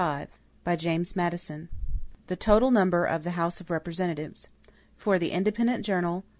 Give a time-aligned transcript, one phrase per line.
[0.01, 0.29] PUBLIUS
[1.13, 1.23] FEDERALIST No.
[1.67, 1.67] 55
[2.25, 4.47] The Total Number of the House of Representatives
[4.97, 6.23] For the Independent Journal.